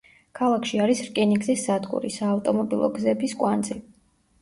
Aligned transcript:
ქალაქში 0.37 0.81
არის 0.85 1.03
რკინიგზის 1.09 1.67
სადგური, 1.69 2.13
საავტომობილო 2.17 2.93
გზების 2.99 3.41
კვანძი. 3.45 3.83